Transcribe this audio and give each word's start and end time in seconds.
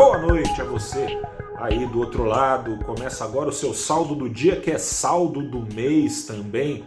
Boa 0.00 0.16
noite 0.16 0.62
a 0.62 0.64
você 0.64 1.20
aí 1.58 1.86
do 1.86 1.98
outro 1.98 2.24
lado. 2.24 2.82
Começa 2.86 3.22
agora 3.22 3.50
o 3.50 3.52
seu 3.52 3.74
saldo 3.74 4.14
do 4.14 4.30
dia, 4.30 4.58
que 4.58 4.70
é 4.70 4.78
saldo 4.78 5.42
do 5.42 5.60
mês 5.74 6.24
também. 6.24 6.86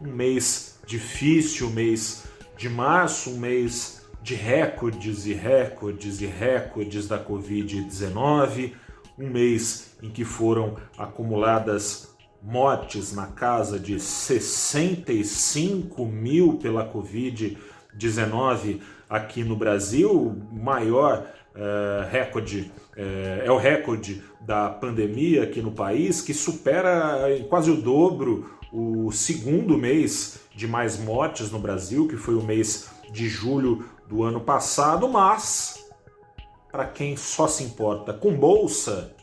Um 0.00 0.10
mês 0.10 0.80
difícil, 0.84 1.68
um 1.68 1.70
mês 1.70 2.24
de 2.56 2.68
março, 2.68 3.30
um 3.30 3.38
mês 3.38 4.04
de 4.20 4.34
recordes 4.34 5.24
e 5.24 5.32
recordes 5.32 6.20
e 6.20 6.26
recordes 6.26 7.06
da 7.06 7.24
Covid-19, 7.24 8.72
um 9.16 9.30
mês 9.30 9.96
em 10.02 10.10
que 10.10 10.24
foram 10.24 10.76
acumuladas 10.98 12.12
mortes 12.42 13.14
na 13.14 13.28
casa 13.28 13.78
de 13.78 14.00
65 14.00 16.04
mil 16.04 16.54
pela 16.54 16.92
Covid-19 16.92 18.80
aqui 19.08 19.44
no 19.44 19.54
Brasil, 19.54 20.36
maior 20.52 21.37
uh, 21.58 22.08
recorde, 22.10 22.72
uh, 22.96 23.44
é 23.44 23.50
o 23.50 23.58
recorde 23.58 24.22
da 24.40 24.70
pandemia 24.70 25.42
aqui 25.42 25.60
no 25.60 25.72
país, 25.72 26.22
que 26.22 26.32
supera 26.32 27.28
quase 27.48 27.70
o 27.70 27.76
dobro 27.76 28.58
o 28.72 29.10
segundo 29.10 29.76
mês 29.76 30.40
de 30.54 30.66
mais 30.66 30.98
mortes 30.98 31.50
no 31.50 31.58
Brasil, 31.58 32.06
que 32.06 32.16
foi 32.16 32.34
o 32.34 32.42
mês 32.42 32.90
de 33.10 33.28
julho 33.28 33.84
do 34.06 34.22
ano 34.22 34.40
passado, 34.40 35.08
mas 35.08 35.86
para 36.70 36.86
quem 36.86 37.16
só 37.16 37.48
se 37.48 37.64
importa 37.64 38.12
com 38.12 38.34
bolsa, 38.34 39.14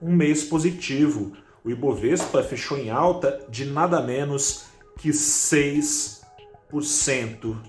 um 0.00 0.14
mês 0.14 0.44
positivo. 0.44 1.32
O 1.64 1.70
Ibovespa 1.70 2.42
fechou 2.42 2.78
em 2.78 2.88
alta 2.88 3.44
de 3.48 3.64
nada 3.64 4.00
menos 4.00 4.66
que 4.96 5.12
6 5.12 6.22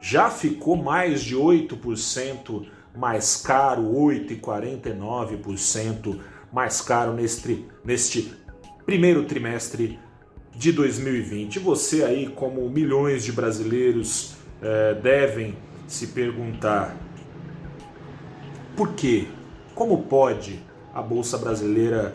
já 0.00 0.30
ficou 0.30 0.76
mais 0.76 1.22
de 1.22 1.34
8% 1.36 2.68
mais 2.96 3.34
caro, 3.36 3.82
8,49% 3.82 6.20
mais 6.52 6.80
caro 6.80 7.12
neste, 7.12 7.66
neste 7.84 8.32
primeiro 8.86 9.24
trimestre 9.24 9.98
de 10.54 10.70
2020. 10.72 11.58
Você 11.58 12.04
aí, 12.04 12.28
como 12.28 12.70
milhões 12.70 13.24
de 13.24 13.32
brasileiros, 13.32 14.36
eh, 14.62 14.94
devem 14.94 15.58
se 15.86 16.06
perguntar 16.08 16.96
por 18.78 18.94
quê? 18.94 19.26
Como 19.74 20.04
pode 20.04 20.62
a 20.94 21.02
Bolsa 21.02 21.38
Brasileira 21.38 22.14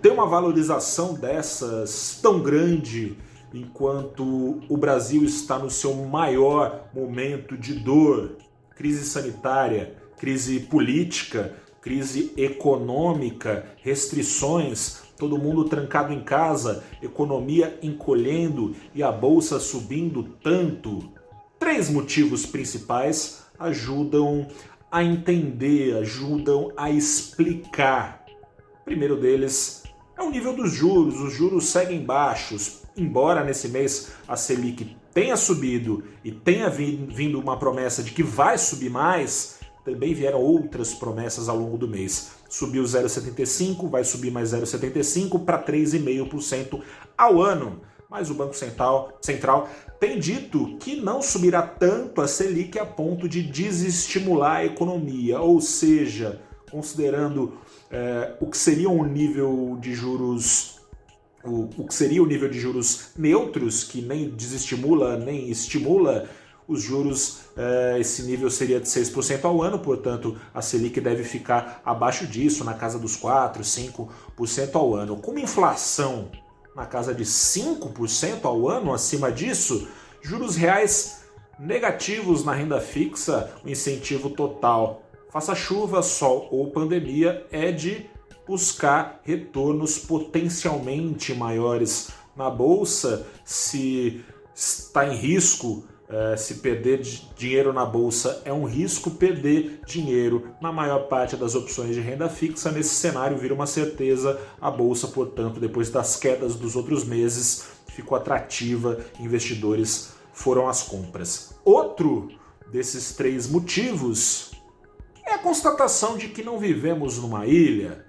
ter 0.00 0.10
uma 0.10 0.26
valorização 0.26 1.14
dessas 1.14 2.18
tão 2.22 2.40
grande 2.40 3.16
enquanto 3.52 4.60
o 4.68 4.76
Brasil 4.76 5.24
está 5.24 5.58
no 5.58 5.70
seu 5.70 5.94
maior 5.94 6.88
momento 6.94 7.56
de 7.56 7.74
dor, 7.74 8.36
crise 8.76 9.04
sanitária, 9.04 9.96
crise 10.18 10.60
política, 10.60 11.54
crise 11.80 12.32
econômica, 12.36 13.66
restrições, 13.82 15.02
todo 15.16 15.38
mundo 15.38 15.64
trancado 15.64 16.12
em 16.12 16.20
casa, 16.20 16.84
economia 17.02 17.78
encolhendo 17.82 18.74
e 18.94 19.02
a 19.02 19.10
bolsa 19.10 19.58
subindo 19.58 20.22
tanto. 20.42 21.10
Três 21.58 21.90
motivos 21.90 22.46
principais 22.46 23.42
ajudam 23.58 24.46
a 24.90 25.02
entender, 25.02 25.96
ajudam 25.98 26.72
a 26.76 26.90
explicar. 26.90 28.24
O 28.80 28.84
primeiro 28.84 29.16
deles 29.16 29.82
é 30.16 30.22
o 30.22 30.30
nível 30.30 30.54
dos 30.54 30.72
juros. 30.72 31.20
Os 31.20 31.32
juros 31.32 31.66
seguem 31.66 32.04
baixos, 32.04 32.82
embora 32.96 33.44
nesse 33.44 33.68
mês 33.68 34.12
a 34.26 34.36
Selic 34.36 34.96
tenha 35.12 35.36
subido 35.36 36.04
e 36.24 36.32
tenha 36.32 36.70
vindo 36.70 37.40
uma 37.40 37.58
promessa 37.58 38.02
de 38.02 38.12
que 38.12 38.22
vai 38.22 38.56
subir 38.56 38.90
mais, 38.90 39.60
também 39.84 40.14
vieram 40.14 40.40
outras 40.40 40.94
promessas 40.94 41.48
ao 41.48 41.56
longo 41.56 41.76
do 41.76 41.88
mês. 41.88 42.32
Subiu 42.48 42.84
0,75, 42.84 43.88
vai 43.90 44.04
subir 44.04 44.30
mais 44.30 44.52
0,75 44.52 45.44
para 45.44 45.62
3,5% 45.62 46.80
ao 47.16 47.40
ano 47.42 47.80
mas 48.08 48.30
o 48.30 48.34
Banco 48.34 48.56
Central, 48.56 49.18
Central 49.20 49.68
tem 50.00 50.18
dito 50.18 50.76
que 50.78 50.96
não 50.96 51.20
subirá 51.20 51.62
tanto 51.62 52.20
a 52.20 52.28
Selic 52.28 52.78
a 52.78 52.86
ponto 52.86 53.28
de 53.28 53.42
desestimular 53.42 54.58
a 54.58 54.64
economia, 54.64 55.40
ou 55.40 55.60
seja, 55.60 56.40
considerando 56.70 57.58
é, 57.90 58.34
o 58.40 58.46
que 58.46 58.56
seria 58.56 58.88
um 58.88 59.04
nível 59.04 59.76
de 59.80 59.94
juros 59.94 60.78
o, 61.44 61.68
o, 61.78 61.86
que 61.86 61.94
seria 61.94 62.22
o 62.22 62.26
nível 62.26 62.48
de 62.48 62.58
juros 62.58 63.10
neutros, 63.16 63.84
que 63.84 64.02
nem 64.02 64.28
desestimula 64.28 65.16
nem 65.16 65.48
estimula 65.48 66.28
os 66.66 66.82
juros, 66.82 67.40
é, 67.56 67.96
esse 67.98 68.22
nível 68.24 68.50
seria 68.50 68.78
de 68.78 68.86
6% 68.86 69.42
ao 69.44 69.62
ano, 69.62 69.78
portanto, 69.78 70.36
a 70.52 70.60
Selic 70.60 71.00
deve 71.00 71.24
ficar 71.24 71.80
abaixo 71.82 72.26
disso, 72.26 72.62
na 72.62 72.74
casa 72.74 72.98
dos 72.98 73.16
4%, 73.16 74.06
5% 74.36 74.74
ao 74.74 74.94
ano. 74.94 75.16
Com 75.16 75.30
uma 75.30 75.40
inflação 75.40 76.28
na 76.78 76.86
casa 76.86 77.12
de 77.12 77.24
5% 77.24 78.44
ao 78.44 78.68
ano, 78.68 78.94
acima 78.94 79.32
disso, 79.32 79.88
juros 80.22 80.54
reais 80.54 81.24
negativos 81.58 82.44
na 82.44 82.52
renda 82.52 82.80
fixa, 82.80 83.52
o 83.64 83.68
incentivo 83.68 84.30
total, 84.30 85.02
faça 85.28 85.56
chuva, 85.56 86.04
sol 86.04 86.48
ou 86.52 86.70
pandemia, 86.70 87.44
é 87.50 87.72
de 87.72 88.06
buscar 88.46 89.20
retornos 89.24 89.98
potencialmente 89.98 91.34
maiores 91.34 92.10
na 92.36 92.48
bolsa 92.48 93.26
se 93.44 94.24
está 94.54 95.04
em 95.04 95.16
risco 95.16 95.82
é, 96.10 96.36
se 96.38 96.54
perder 96.56 97.02
dinheiro 97.36 97.70
na 97.70 97.84
bolsa 97.84 98.40
é 98.44 98.52
um 98.52 98.64
risco, 98.64 99.10
perder 99.10 99.80
dinheiro 99.86 100.54
na 100.60 100.72
maior 100.72 101.00
parte 101.06 101.36
das 101.36 101.54
opções 101.54 101.94
de 101.94 102.00
renda 102.00 102.30
fixa. 102.30 102.72
Nesse 102.72 102.94
cenário, 102.94 103.36
vira 103.36 103.52
uma 103.52 103.66
certeza. 103.66 104.40
A 104.58 104.70
bolsa, 104.70 105.08
portanto, 105.08 105.60
depois 105.60 105.90
das 105.90 106.16
quedas 106.16 106.54
dos 106.54 106.76
outros 106.76 107.04
meses, 107.04 107.68
ficou 107.88 108.16
atrativa. 108.16 108.98
Investidores 109.20 110.14
foram 110.32 110.66
às 110.66 110.82
compras. 110.82 111.54
Outro 111.62 112.30
desses 112.72 113.12
três 113.12 113.46
motivos 113.46 114.52
é 115.26 115.34
a 115.34 115.38
constatação 115.38 116.16
de 116.16 116.28
que 116.28 116.42
não 116.42 116.58
vivemos 116.58 117.18
numa 117.18 117.44
ilha. 117.44 118.06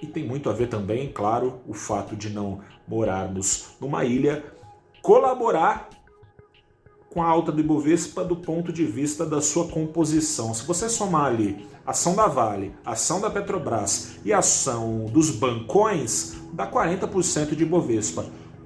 E 0.00 0.06
tem 0.06 0.26
muito 0.26 0.48
a 0.48 0.52
ver 0.52 0.68
também, 0.68 1.12
claro, 1.12 1.60
o 1.66 1.74
fato 1.74 2.16
de 2.16 2.30
não 2.30 2.60
morarmos 2.88 3.76
numa 3.78 4.04
ilha 4.04 4.42
colaborar 5.02 5.90
com 7.12 7.22
a 7.22 7.26
alta 7.26 7.52
do 7.52 7.60
Ibovespa 7.60 8.24
do 8.24 8.36
ponto 8.36 8.72
de 8.72 8.84
vista 8.84 9.26
da 9.26 9.42
sua 9.42 9.68
composição. 9.68 10.54
Se 10.54 10.64
você 10.64 10.88
somar 10.88 11.26
ali 11.26 11.68
ação 11.86 12.14
da 12.14 12.26
Vale, 12.26 12.74
ação 12.84 13.20
da 13.20 13.28
Petrobras 13.28 14.12
e 14.24 14.32
ação 14.32 15.06
dos 15.12 15.30
bancões, 15.30 16.34
dá 16.52 16.66
40% 16.66 17.54
de 17.54 17.64
Ibovespa. 17.64 18.24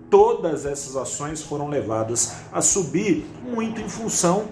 Todas 0.08 0.64
essas 0.64 0.96
ações 0.96 1.42
foram 1.42 1.68
levadas 1.68 2.36
a 2.52 2.60
subir 2.62 3.26
muito 3.42 3.80
em 3.80 3.88
função 3.88 4.48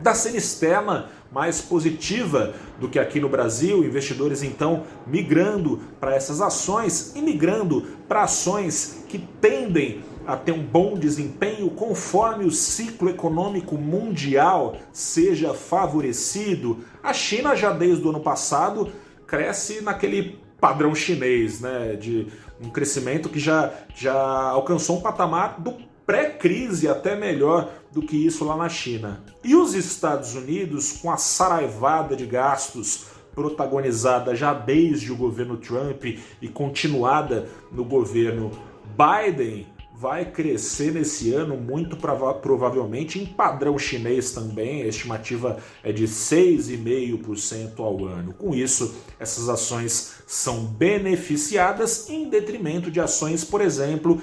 da 0.00 0.14
cena 0.14 0.38
externa 0.38 1.10
mais 1.30 1.60
positiva 1.60 2.54
do 2.80 2.88
que 2.88 2.98
aqui 2.98 3.20
no 3.20 3.28
Brasil, 3.28 3.84
investidores 3.84 4.42
então 4.42 4.84
migrando 5.06 5.78
para 6.00 6.14
essas 6.14 6.40
ações 6.40 7.12
e 7.14 7.20
migrando 7.20 7.82
para 8.08 8.22
ações 8.22 9.04
que 9.08 9.18
tendem 9.18 10.02
a 10.26 10.36
ter 10.36 10.52
um 10.52 10.62
bom 10.62 10.94
desempenho 10.94 11.70
conforme 11.70 12.44
o 12.44 12.50
ciclo 12.50 13.08
econômico 13.08 13.76
mundial 13.76 14.76
seja 14.92 15.54
favorecido. 15.54 16.78
A 17.02 17.12
China 17.12 17.54
já 17.54 17.72
desde 17.72 18.06
o 18.06 18.10
ano 18.10 18.20
passado 18.20 18.92
cresce 19.26 19.80
naquele 19.80 20.38
padrão 20.60 20.94
chinês, 20.94 21.60
né, 21.60 21.96
de 21.96 22.26
um 22.62 22.68
crescimento 22.68 23.28
que 23.28 23.40
já, 23.40 23.72
já 23.94 24.14
alcançou 24.14 24.98
um 24.98 25.00
patamar 25.00 25.60
do 25.60 25.74
pré-crise 26.04 26.88
até 26.88 27.16
melhor 27.16 27.70
do 27.92 28.02
que 28.02 28.16
isso 28.16 28.44
lá 28.44 28.56
na 28.56 28.68
China. 28.68 29.24
E 29.42 29.54
os 29.54 29.74
Estados 29.74 30.34
Unidos, 30.34 30.92
com 30.92 31.10
a 31.10 31.16
saraivada 31.16 32.14
de 32.14 32.26
gastos 32.26 33.06
protagonizada 33.34 34.34
já 34.34 34.52
desde 34.52 35.12
o 35.12 35.16
governo 35.16 35.56
Trump 35.56 36.04
e 36.42 36.48
continuada 36.48 37.48
no 37.70 37.84
governo 37.84 38.50
Biden, 38.96 39.66
vai 40.00 40.24
crescer 40.24 40.92
nesse 40.92 41.34
ano 41.34 41.58
muito 41.58 41.94
prova 41.94 42.32
provavelmente 42.32 43.18
em 43.18 43.26
padrão 43.26 43.78
chinês 43.78 44.30
também. 44.32 44.82
A 44.82 44.86
estimativa 44.86 45.58
é 45.84 45.92
de 45.92 46.04
6,5% 46.04 47.78
ao 47.80 48.06
ano. 48.06 48.32
Com 48.32 48.54
isso, 48.54 48.94
essas 49.18 49.50
ações 49.50 50.22
são 50.26 50.64
beneficiadas 50.64 52.08
em 52.08 52.30
detrimento 52.30 52.90
de 52.90 52.98
ações, 52.98 53.44
por 53.44 53.60
exemplo, 53.60 54.22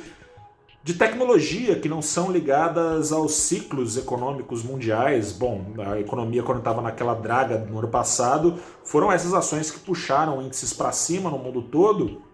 de 0.83 0.95
tecnologia 0.95 1.79
que 1.79 1.87
não 1.87 2.01
são 2.01 2.31
ligadas 2.31 3.11
aos 3.11 3.33
ciclos 3.33 3.97
econômicos 3.97 4.63
mundiais. 4.63 5.31
Bom, 5.31 5.73
a 5.77 5.99
economia, 5.99 6.41
quando 6.41 6.57
estava 6.57 6.81
naquela 6.81 7.13
draga 7.13 7.59
no 7.59 7.77
ano 7.77 7.89
passado, 7.89 8.55
foram 8.83 9.11
essas 9.11 9.31
ações 9.31 9.69
que 9.69 9.79
puxaram 9.79 10.41
índices 10.41 10.73
para 10.73 10.91
cima 10.91 11.29
no 11.29 11.37
mundo 11.37 11.61
todo. 11.61 12.25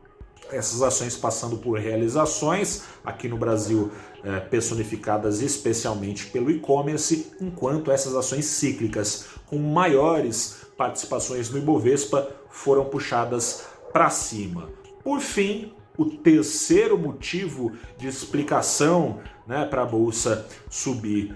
Essas 0.51 0.81
ações 0.81 1.15
passando 1.15 1.57
por 1.57 1.79
realizações, 1.79 2.83
aqui 3.03 3.27
no 3.27 3.37
Brasil 3.37 3.91
é, 4.23 4.39
personificadas 4.39 5.41
especialmente 5.41 6.27
pelo 6.27 6.51
e-commerce, 6.51 7.31
enquanto 7.41 7.91
essas 7.91 8.15
ações 8.15 8.45
cíclicas 8.45 9.25
com 9.47 9.57
maiores 9.57 10.57
participações 10.77 11.49
no 11.49 11.57
Ibovespa 11.57 12.29
foram 12.49 12.85
puxadas 12.85 13.63
para 13.91 14.09
cima. 14.09 14.69
Por 15.03 15.19
fim, 15.19 15.73
o 15.97 16.05
terceiro 16.05 16.97
motivo 16.97 17.73
de 17.97 18.07
explicação 18.07 19.19
né, 19.47 19.65
para 19.65 19.83
a 19.83 19.85
bolsa 19.85 20.47
subir 20.69 21.35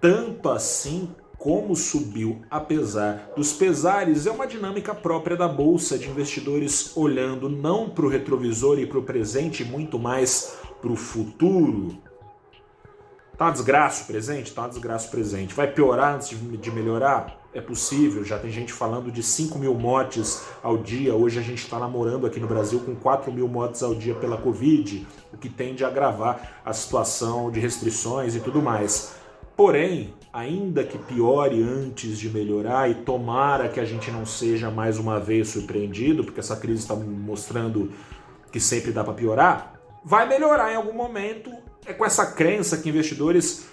tanto 0.00 0.48
assim 0.48 1.14
como 1.38 1.76
subiu 1.76 2.42
apesar 2.50 3.32
dos 3.36 3.52
pesares 3.52 4.26
é 4.26 4.30
uma 4.30 4.46
dinâmica 4.46 4.92
própria 4.92 5.36
da 5.36 5.46
bolsa 5.46 5.96
de 5.96 6.08
investidores 6.08 6.96
olhando 6.96 7.48
não 7.48 7.88
para 7.88 8.04
o 8.04 8.08
retrovisor 8.08 8.78
e 8.80 8.86
para 8.86 8.98
o 8.98 9.02
presente, 9.02 9.64
muito 9.64 9.98
mais 9.98 10.58
para 10.80 10.90
o 10.90 10.96
futuro. 10.96 11.96
Tá 13.36 13.52
desgraça 13.52 14.02
o 14.02 14.06
presente? 14.08 14.52
Tá 14.52 14.66
desgraça 14.66 15.06
o 15.06 15.10
presente. 15.12 15.54
Vai 15.54 15.68
piorar 15.72 16.16
antes 16.16 16.36
de 16.60 16.70
melhorar? 16.72 17.38
É 17.54 17.60
possível, 17.60 18.24
já 18.24 18.36
tem 18.36 18.50
gente 18.50 18.72
falando 18.72 19.12
de 19.12 19.22
5 19.22 19.58
mil 19.60 19.74
mortes 19.74 20.42
ao 20.60 20.76
dia. 20.76 21.14
Hoje 21.14 21.38
a 21.38 21.42
gente 21.42 21.62
está 21.62 21.78
namorando 21.78 22.26
aqui 22.26 22.40
no 22.40 22.48
Brasil 22.48 22.80
com 22.80 22.96
4 22.96 23.32
mil 23.32 23.46
mortes 23.46 23.80
ao 23.82 23.94
dia 23.94 24.14
pela 24.16 24.36
Covid, 24.36 25.06
o 25.32 25.36
que 25.36 25.48
tende 25.48 25.84
a 25.84 25.88
agravar 25.88 26.60
a 26.64 26.72
situação 26.72 27.48
de 27.48 27.60
restrições 27.60 28.34
e 28.34 28.40
tudo 28.40 28.60
mais. 28.60 29.14
Porém, 29.58 30.14
ainda 30.32 30.84
que 30.84 30.96
piore 30.96 31.60
antes 31.60 32.16
de 32.16 32.30
melhorar, 32.30 32.88
e 32.88 32.94
tomara 32.94 33.68
que 33.68 33.80
a 33.80 33.84
gente 33.84 34.08
não 34.08 34.24
seja 34.24 34.70
mais 34.70 35.00
uma 35.00 35.18
vez 35.18 35.48
surpreendido, 35.48 36.22
porque 36.22 36.38
essa 36.38 36.54
crise 36.54 36.82
está 36.82 36.94
mostrando 36.94 37.90
que 38.52 38.60
sempre 38.60 38.92
dá 38.92 39.02
para 39.02 39.14
piorar, 39.14 39.74
vai 40.04 40.28
melhorar 40.28 40.72
em 40.72 40.76
algum 40.76 40.92
momento. 40.92 41.50
É 41.84 41.92
com 41.92 42.06
essa 42.06 42.24
crença 42.24 42.76
que 42.76 42.88
investidores 42.88 43.66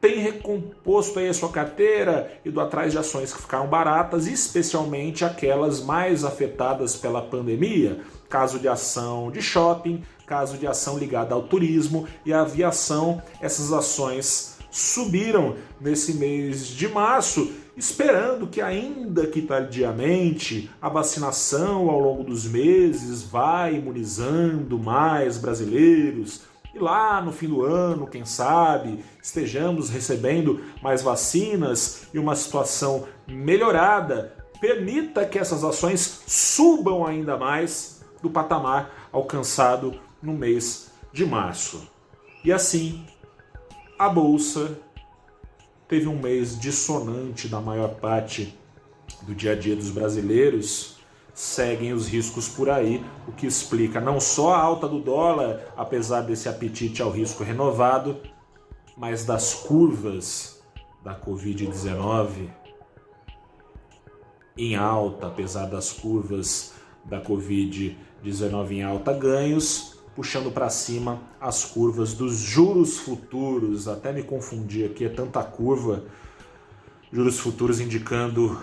têm 0.00 0.18
recomposto 0.18 1.20
aí 1.20 1.28
a 1.28 1.34
sua 1.34 1.50
carteira, 1.50 2.32
ido 2.44 2.60
atrás 2.60 2.90
de 2.90 2.98
ações 2.98 3.32
que 3.32 3.40
ficaram 3.40 3.68
baratas, 3.68 4.26
especialmente 4.26 5.24
aquelas 5.24 5.80
mais 5.80 6.24
afetadas 6.24 6.96
pela 6.96 7.22
pandemia, 7.22 8.00
caso 8.28 8.58
de 8.58 8.66
ação 8.66 9.30
de 9.30 9.40
shopping, 9.40 10.02
caso 10.26 10.58
de 10.58 10.66
ação 10.66 10.98
ligada 10.98 11.36
ao 11.36 11.44
turismo 11.44 12.08
e 12.26 12.32
aviação, 12.32 13.22
essas 13.40 13.72
ações 13.72 14.58
subiram 14.70 15.56
nesse 15.80 16.14
mês 16.14 16.66
de 16.66 16.88
março, 16.88 17.52
esperando 17.76 18.46
que 18.46 18.60
ainda 18.60 19.26
que 19.26 19.42
tardiamente 19.42 20.70
a 20.80 20.88
vacinação 20.88 21.88
ao 21.88 21.98
longo 21.98 22.24
dos 22.24 22.46
meses 22.46 23.22
vá 23.22 23.70
imunizando 23.70 24.78
mais 24.78 25.38
brasileiros, 25.38 26.42
e 26.74 26.78
lá 26.78 27.20
no 27.20 27.32
fim 27.32 27.48
do 27.48 27.64
ano, 27.64 28.06
quem 28.06 28.24
sabe, 28.24 29.04
estejamos 29.20 29.90
recebendo 29.90 30.60
mais 30.82 31.02
vacinas 31.02 32.02
e 32.14 32.18
uma 32.18 32.36
situação 32.36 33.08
melhorada, 33.26 34.36
permita 34.60 35.24
que 35.24 35.38
essas 35.38 35.64
ações 35.64 36.22
subam 36.26 37.04
ainda 37.04 37.36
mais 37.36 38.02
do 38.22 38.30
patamar 38.30 39.08
alcançado 39.10 39.98
no 40.22 40.32
mês 40.32 40.92
de 41.12 41.26
março. 41.26 41.88
E 42.44 42.52
assim, 42.52 43.04
a 44.00 44.08
bolsa 44.08 44.78
teve 45.86 46.08
um 46.08 46.18
mês 46.18 46.58
dissonante 46.58 47.46
da 47.48 47.60
maior 47.60 47.96
parte 47.96 48.58
do 49.20 49.34
dia 49.34 49.52
a 49.52 49.54
dia 49.54 49.76
dos 49.76 49.90
brasileiros. 49.90 50.96
Seguem 51.34 51.92
os 51.92 52.08
riscos 52.08 52.48
por 52.48 52.70
aí, 52.70 53.04
o 53.28 53.32
que 53.32 53.46
explica 53.46 54.00
não 54.00 54.18
só 54.18 54.54
a 54.54 54.58
alta 54.58 54.88
do 54.88 55.00
dólar, 55.00 55.70
apesar 55.76 56.22
desse 56.22 56.48
apetite 56.48 57.02
ao 57.02 57.10
risco 57.10 57.44
renovado, 57.44 58.16
mas 58.96 59.26
das 59.26 59.52
curvas 59.52 60.62
da 61.04 61.14
Covid-19 61.14 62.48
em 64.56 64.76
alta, 64.76 65.26
apesar 65.26 65.66
das 65.66 65.92
curvas 65.92 66.72
da 67.04 67.20
Covid-19 67.22 68.70
em 68.70 68.82
alta, 68.82 69.12
ganhos, 69.12 69.99
puxando 70.20 70.52
para 70.52 70.68
cima 70.68 71.22
as 71.40 71.64
curvas 71.64 72.12
dos 72.12 72.36
juros 72.36 72.98
futuros. 72.98 73.88
Até 73.88 74.12
me 74.12 74.22
confundi 74.22 74.84
aqui, 74.84 75.06
é 75.06 75.08
tanta 75.08 75.42
curva. 75.42 76.04
Juros 77.10 77.40
futuros 77.40 77.80
indicando 77.80 78.60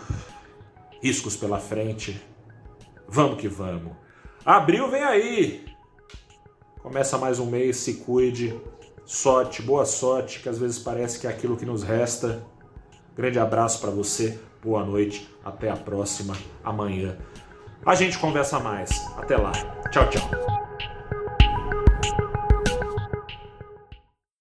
riscos 1.01 1.35
pela 1.35 1.59
frente, 1.59 2.23
Vamos 3.09 3.41
que 3.41 3.47
vamos. 3.47 3.93
Abril 4.45 4.87
vem 4.91 5.01
aí. 5.01 5.65
Começa 6.79 7.17
mais 7.17 7.39
um 7.39 7.47
mês, 7.47 7.77
se 7.77 7.95
cuide. 7.95 8.53
Sorte, 9.03 9.63
boa 9.63 9.85
sorte, 9.85 10.41
que 10.41 10.49
às 10.49 10.59
vezes 10.59 10.77
parece 10.77 11.19
que 11.19 11.25
é 11.25 11.29
aquilo 11.31 11.57
que 11.57 11.65
nos 11.65 11.81
resta. 11.81 12.43
Grande 13.15 13.39
abraço 13.39 13.81
para 13.81 13.89
você, 13.89 14.39
boa 14.61 14.85
noite, 14.85 15.27
até 15.43 15.71
a 15.71 15.75
próxima, 15.75 16.35
amanhã. 16.63 17.17
A 17.83 17.95
gente 17.95 18.19
conversa 18.19 18.59
mais. 18.59 18.91
Até 19.17 19.35
lá. 19.37 19.53
Tchau, 19.89 20.07
tchau. 20.11 20.66